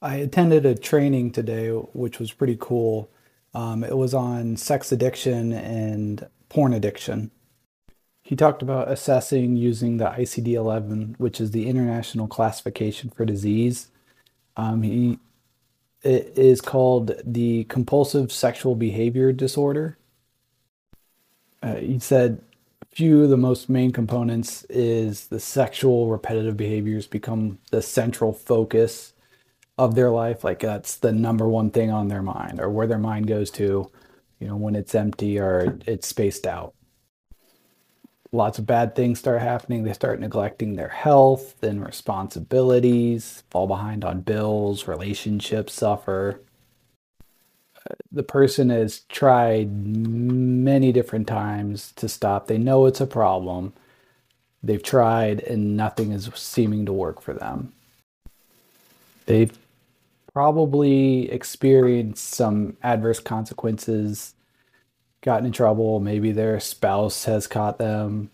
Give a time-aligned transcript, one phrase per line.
[0.00, 3.10] I attended a training today, which was pretty cool.
[3.54, 7.30] Um, it was on sex addiction and porn addiction.
[8.22, 13.88] He talked about assessing using the ICD 11, which is the International Classification for Disease.
[14.56, 15.18] Um, he,
[16.02, 19.96] it is called the compulsive sexual behavior disorder.
[21.62, 22.42] Uh, he said
[22.90, 29.12] few of the most main components is the sexual repetitive behaviors become the central focus
[29.78, 32.98] of their life like that's the number one thing on their mind or where their
[32.98, 33.90] mind goes to
[34.40, 36.74] you know when it's empty or it's spaced out.
[38.30, 39.84] Lots of bad things start happening.
[39.84, 46.42] They start neglecting their health and responsibilities fall behind on bills relationships suffer.
[48.12, 52.46] The person has tried many different times to stop.
[52.46, 53.72] They know it's a problem.
[54.62, 57.72] They've tried and nothing is seeming to work for them.
[59.24, 59.56] They've
[60.32, 64.34] probably experienced some adverse consequences,
[65.20, 66.00] gotten in trouble.
[66.00, 68.30] Maybe their spouse has caught them.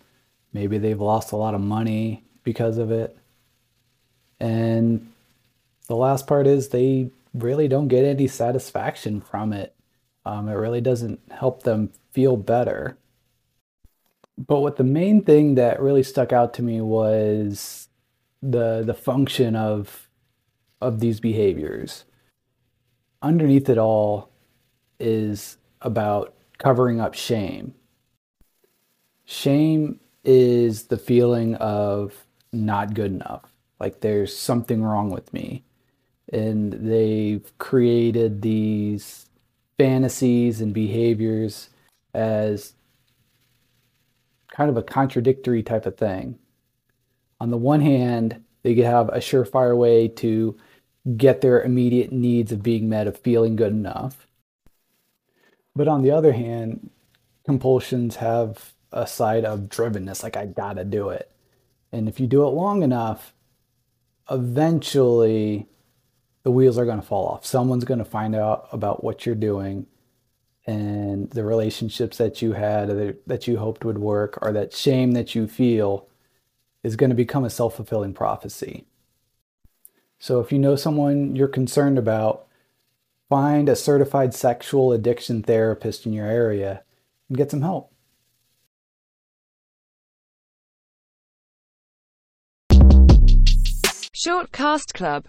[0.53, 3.17] Maybe they've lost a lot of money because of it.
[4.39, 5.12] And
[5.89, 9.75] the last part is they really don't get any satisfaction from it.
[10.27, 12.97] Um, it really doesn't help them feel better.
[14.36, 17.89] But what the main thing that really stuck out to me was
[18.42, 20.08] the the function of
[20.80, 22.05] of these behaviors.
[23.22, 24.30] Underneath it all
[25.00, 27.75] is about covering up shame.
[29.25, 35.64] Shame is the feeling of not good enough, like there's something wrong with me.
[36.33, 39.27] And they've created these
[39.77, 41.70] fantasies and behaviors
[42.14, 42.75] as
[44.48, 46.39] kind of a contradictory type of thing.
[47.41, 50.57] On the one hand, they could have a surefire way to
[51.17, 54.27] get their immediate needs of being met, of feeling good enough.
[55.77, 56.91] But on the other hand,
[57.45, 61.30] compulsions have a side of drivenness, like I gotta do it.
[61.92, 63.35] And if you do it long enough,
[64.30, 65.69] eventually
[66.42, 67.45] the wheels are gonna fall off.
[67.45, 69.86] Someone's gonna find out about what you're doing
[70.67, 75.35] and the relationships that you had that you hoped would work or that shame that
[75.35, 76.08] you feel
[76.84, 78.86] is going to become a self fulfilling prophecy.
[80.18, 82.46] So if you know someone you're concerned about,
[83.28, 86.84] find a certified sexual addiction therapist in your area
[87.28, 87.90] and get some help.
[94.24, 95.22] Shortcast Club